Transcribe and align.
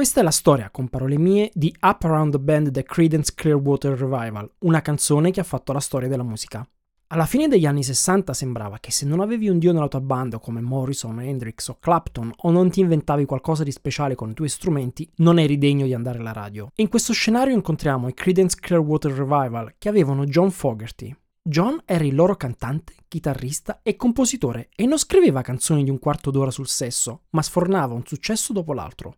Questa 0.00 0.20
è 0.20 0.22
la 0.22 0.30
storia, 0.30 0.70
con 0.70 0.88
parole 0.88 1.18
mie, 1.18 1.50
di 1.52 1.76
Up 1.82 2.04
Around 2.04 2.32
the 2.32 2.38
Band 2.38 2.70
The 2.70 2.84
Credence 2.84 3.32
Clearwater 3.34 3.98
Revival, 3.98 4.50
una 4.60 4.80
canzone 4.80 5.30
che 5.30 5.40
ha 5.40 5.44
fatto 5.44 5.74
la 5.74 5.78
storia 5.78 6.08
della 6.08 6.22
musica. 6.22 6.66
Alla 7.08 7.26
fine 7.26 7.48
degli 7.48 7.66
anni 7.66 7.82
60 7.82 8.32
sembrava 8.32 8.78
che 8.78 8.92
se 8.92 9.04
non 9.04 9.20
avevi 9.20 9.50
un 9.50 9.58
dio 9.58 9.74
nella 9.74 9.88
tua 9.88 10.00
band 10.00 10.40
come 10.40 10.62
Morrison, 10.62 11.20
Hendrix 11.20 11.68
o 11.68 11.76
Clapton 11.78 12.32
o 12.34 12.50
non 12.50 12.70
ti 12.70 12.80
inventavi 12.80 13.26
qualcosa 13.26 13.62
di 13.62 13.72
speciale 13.72 14.14
con 14.14 14.30
i 14.30 14.32
tuoi 14.32 14.48
strumenti, 14.48 15.06
non 15.16 15.38
eri 15.38 15.58
degno 15.58 15.84
di 15.84 15.92
andare 15.92 16.18
alla 16.18 16.32
radio. 16.32 16.70
In 16.76 16.88
questo 16.88 17.12
scenario 17.12 17.52
incontriamo 17.52 18.08
i 18.08 18.14
Credence 18.14 18.56
Clearwater 18.58 19.12
Revival 19.12 19.74
che 19.76 19.90
avevano 19.90 20.24
John 20.24 20.50
Fogerty. 20.50 21.14
John 21.42 21.78
era 21.84 22.04
il 22.04 22.14
loro 22.14 22.36
cantante, 22.36 22.94
chitarrista 23.06 23.80
e 23.82 23.96
compositore 23.96 24.70
e 24.74 24.86
non 24.86 24.96
scriveva 24.96 25.42
canzoni 25.42 25.84
di 25.84 25.90
un 25.90 25.98
quarto 25.98 26.30
d'ora 26.30 26.50
sul 26.50 26.68
sesso, 26.68 27.24
ma 27.32 27.42
sfornava 27.42 27.92
un 27.92 28.06
successo 28.06 28.54
dopo 28.54 28.72
l'altro. 28.72 29.16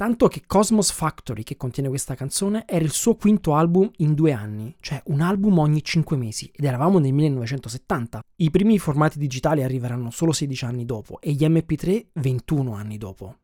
Tanto 0.00 0.28
che 0.28 0.44
Cosmos 0.46 0.92
Factory, 0.92 1.42
che 1.42 1.58
contiene 1.58 1.90
questa 1.90 2.14
canzone, 2.14 2.64
era 2.66 2.82
il 2.82 2.90
suo 2.90 3.16
quinto 3.16 3.54
album 3.54 3.90
in 3.98 4.14
due 4.14 4.32
anni, 4.32 4.74
cioè 4.80 5.02
un 5.08 5.20
album 5.20 5.58
ogni 5.58 5.84
cinque 5.84 6.16
mesi, 6.16 6.50
ed 6.56 6.64
eravamo 6.64 6.98
nel 6.98 7.12
1970. 7.12 8.22
I 8.36 8.50
primi 8.50 8.78
formati 8.78 9.18
digitali 9.18 9.62
arriveranno 9.62 10.10
solo 10.10 10.32
16 10.32 10.64
anni 10.64 10.86
dopo 10.86 11.20
e 11.20 11.32
gli 11.32 11.44
MP3 11.44 12.06
21 12.14 12.72
anni 12.72 12.96
dopo. 12.96 13.40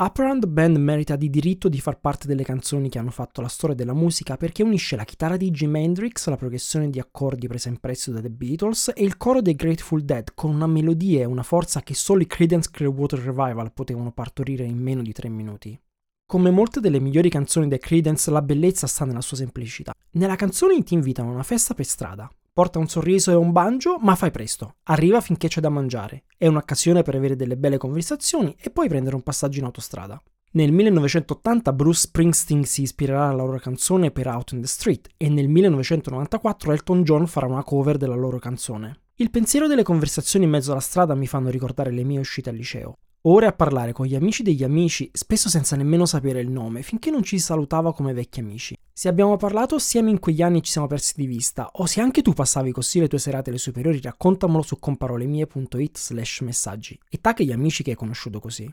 Upper 0.00 0.36
Band 0.48 0.78
merita 0.78 1.14
di 1.14 1.30
diritto 1.30 1.68
di 1.68 1.80
far 1.80 2.00
parte 2.00 2.26
delle 2.26 2.42
canzoni 2.42 2.88
che 2.88 2.98
hanno 2.98 3.12
fatto 3.12 3.40
la 3.40 3.46
storia 3.46 3.76
della 3.76 3.94
musica 3.94 4.36
perché 4.36 4.64
unisce 4.64 4.96
la 4.96 5.04
chitarra 5.04 5.36
di 5.36 5.52
Jimi 5.52 5.84
Hendrix, 5.84 6.26
la 6.26 6.36
progressione 6.36 6.90
di 6.90 6.98
accordi 6.98 7.46
presa 7.46 7.68
in 7.68 7.78
prestito 7.78 8.18
dai 8.18 8.30
Beatles 8.30 8.90
e 8.96 9.04
il 9.04 9.16
coro 9.16 9.40
dei 9.40 9.54
Grateful 9.54 10.02
Dead 10.02 10.34
con 10.34 10.52
una 10.52 10.66
melodia 10.66 11.20
e 11.20 11.24
una 11.24 11.44
forza 11.44 11.82
che 11.82 11.94
solo 11.94 12.20
i 12.20 12.26
Credence 12.26 12.68
Clearwater 12.72 13.20
Revival 13.20 13.72
potevano 13.72 14.10
partorire 14.10 14.64
in 14.64 14.78
meno 14.78 15.02
di 15.02 15.12
tre 15.12 15.28
minuti. 15.28 15.80
Come 16.30 16.52
molte 16.52 16.78
delle 16.78 17.00
migliori 17.00 17.28
canzoni 17.28 17.66
dei 17.66 17.80
Credence, 17.80 18.30
la 18.30 18.40
bellezza 18.40 18.86
sta 18.86 19.04
nella 19.04 19.20
sua 19.20 19.36
semplicità. 19.36 19.92
Nella 20.12 20.36
canzone 20.36 20.80
ti 20.84 20.94
invitano 20.94 21.30
a 21.30 21.32
una 21.32 21.42
festa 21.42 21.74
per 21.74 21.84
strada. 21.84 22.30
Porta 22.52 22.78
un 22.78 22.86
sorriso 22.86 23.32
e 23.32 23.34
un 23.34 23.50
banjo, 23.50 23.98
ma 23.98 24.14
fai 24.14 24.30
presto. 24.30 24.76
Arriva 24.84 25.20
finché 25.20 25.48
c'è 25.48 25.60
da 25.60 25.70
mangiare. 25.70 26.22
È 26.36 26.46
un'occasione 26.46 27.02
per 27.02 27.16
avere 27.16 27.34
delle 27.34 27.56
belle 27.56 27.78
conversazioni 27.78 28.54
e 28.60 28.70
poi 28.70 28.86
prendere 28.86 29.16
un 29.16 29.22
passaggio 29.22 29.58
in 29.58 29.64
autostrada. 29.64 30.22
Nel 30.52 30.70
1980 30.70 31.72
Bruce 31.72 32.02
Springsteen 32.02 32.62
si 32.62 32.82
ispirerà 32.82 33.26
alla 33.26 33.42
loro 33.42 33.58
canzone 33.58 34.12
per 34.12 34.28
Out 34.28 34.52
in 34.52 34.60
the 34.60 34.68
Street 34.68 35.08
e 35.16 35.28
nel 35.28 35.48
1994 35.48 36.70
Elton 36.70 37.02
John 37.02 37.26
farà 37.26 37.46
una 37.46 37.64
cover 37.64 37.96
della 37.96 38.14
loro 38.14 38.38
canzone. 38.38 39.00
Il 39.16 39.32
pensiero 39.32 39.66
delle 39.66 39.82
conversazioni 39.82 40.44
in 40.44 40.52
mezzo 40.52 40.70
alla 40.70 40.78
strada 40.78 41.16
mi 41.16 41.26
fanno 41.26 41.50
ricordare 41.50 41.90
le 41.90 42.04
mie 42.04 42.20
uscite 42.20 42.50
al 42.50 42.54
liceo. 42.54 42.98
Ore 43.24 43.44
a 43.44 43.52
parlare 43.52 43.92
con 43.92 44.06
gli 44.06 44.14
amici 44.14 44.42
degli 44.42 44.64
amici, 44.64 45.10
spesso 45.12 45.50
senza 45.50 45.76
nemmeno 45.76 46.06
sapere 46.06 46.40
il 46.40 46.48
nome, 46.48 46.80
finché 46.80 47.10
non 47.10 47.22
ci 47.22 47.38
salutava 47.38 47.92
come 47.92 48.14
vecchi 48.14 48.40
amici. 48.40 48.74
Se 48.90 49.08
abbiamo 49.08 49.36
parlato 49.36 49.74
assieme 49.74 50.08
in 50.08 50.18
quegli 50.18 50.40
anni 50.40 50.62
ci 50.62 50.72
siamo 50.72 50.86
persi 50.86 51.12
di 51.16 51.26
vista, 51.26 51.68
o 51.70 51.84
se 51.84 52.00
anche 52.00 52.22
tu 52.22 52.32
passavi 52.32 52.72
così 52.72 52.98
le 52.98 53.08
tue 53.08 53.18
serate 53.18 53.50
alle 53.50 53.58
superiori, 53.58 54.00
raccontamelo 54.00 54.62
su 54.62 54.78
comparolemie.it 54.78 55.98
slash 55.98 56.40
messaggi 56.40 56.98
e 57.10 57.20
tagga 57.20 57.44
gli 57.44 57.52
amici 57.52 57.82
che 57.82 57.90
hai 57.90 57.96
conosciuto 57.96 58.40
così. 58.40 58.72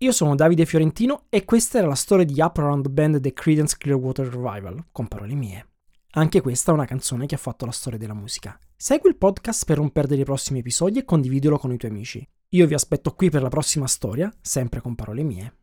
Io 0.00 0.12
sono 0.12 0.36
Davide 0.36 0.64
Fiorentino 0.64 1.24
e 1.28 1.44
questa 1.44 1.78
era 1.78 1.88
la 1.88 1.96
storia 1.96 2.24
di 2.24 2.40
Up 2.40 2.56
Around 2.56 2.84
the 2.84 2.90
Band 2.90 3.20
The 3.20 3.32
Credence 3.32 3.74
Clearwater 3.76 4.28
Revival, 4.28 4.84
con 4.92 5.08
parole 5.08 5.34
mie. 5.34 5.66
Anche 6.12 6.40
questa 6.40 6.70
è 6.70 6.74
una 6.74 6.84
canzone 6.84 7.26
che 7.26 7.34
ha 7.34 7.38
fatto 7.38 7.64
la 7.66 7.72
storia 7.72 7.98
della 7.98 8.14
musica. 8.14 8.56
Segui 8.76 9.10
il 9.10 9.16
podcast 9.16 9.64
per 9.64 9.78
non 9.78 9.90
perdere 9.90 10.20
i 10.20 10.24
prossimi 10.24 10.60
episodi 10.60 11.00
e 11.00 11.04
condividilo 11.04 11.58
con 11.58 11.72
i 11.72 11.76
tuoi 11.76 11.90
amici. 11.90 12.24
Io 12.52 12.66
vi 12.66 12.72
aspetto 12.72 13.12
qui 13.12 13.28
per 13.28 13.42
la 13.42 13.50
prossima 13.50 13.86
storia, 13.86 14.34
sempre 14.40 14.80
con 14.80 14.94
parole 14.94 15.22
mie. 15.22 15.57